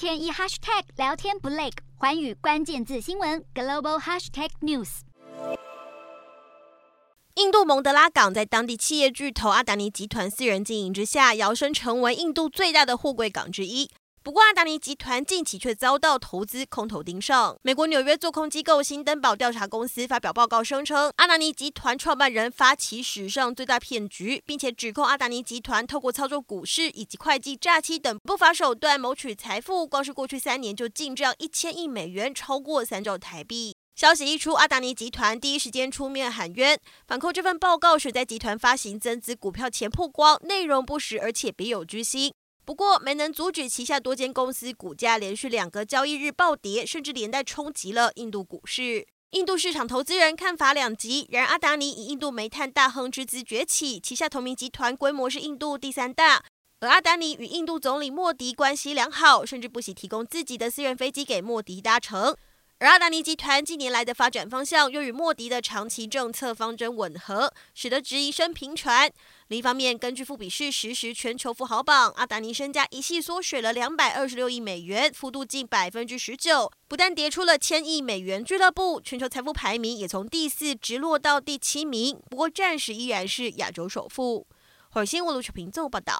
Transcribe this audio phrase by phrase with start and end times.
[0.00, 5.00] 天一 hashtag 聊天不累，环宇关键字新闻 global hashtag news。
[7.34, 13.90] 印度蒙德拉港在当地企业巨头阿达尼集团私人经营之下，摇身成为印度最大的货柜港之一。
[14.22, 17.56] 不过，阿达尼集团近期却遭到投资空头盯上。
[17.62, 29.86] 美国纽约做空机构新登堡调查公司发表报告声称，阿达尼集团创办人发起史上最大骗局，并且指控阿达尼集团透过操作股市以及会计诈欺等不法手段谋取财富。
[29.86, 33.74] 光是过去三年就进账一千亿美元，超过三兆台币。
[33.96, 42.34] 消息一出，阿达尼集团第一时间出面喊冤，反控这份报告是在集团发行增资股票前曝光，内容不实，而且别有居心。
[42.64, 49.06] 不过没能阻止旗下多间公司股价连续两个交易日暴跌，甚至连带冲击了印度股市。
[49.30, 51.26] 印度市场投资人看法两极。
[51.30, 56.44] 然而，阿达尼以印度煤炭大亨之姿崛起，旗下同名集团规模是印度第三大。
[56.80, 62.34] 而阿达尼与印度总理莫迪关系良好，甚至不惜提供自己的私人飞机给莫迪搭乘。
[62.82, 69.12] 而阿达尼集团近年来的发展方向又与莫迪的长期政策方针吻合，使得质疑声频传。
[69.48, 82.18] 另一方面，根据富比士实时全球富豪榜，阿达尼身家一夕缩水了两百二十六亿美元，幅度近百分之十九，不但跌出了千亿美元俱乐部，全球财富排名也从第四直落到第七名。
[82.30, 84.46] 不过暂时依然是亚洲首富。
[84.88, 86.18] 华尔新闻卢楚平综合报道。